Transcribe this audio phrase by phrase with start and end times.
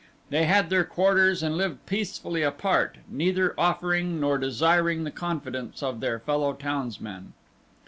[0.31, 5.99] They had their quarters and lived peacefully apart, neither offering nor desiring the confidence of
[5.99, 7.33] their fellow townsmen.